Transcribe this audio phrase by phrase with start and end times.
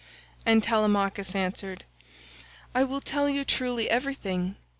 [0.47, 1.83] And Telemachus answered,
[2.73, 4.55] "I will tell you truly everything.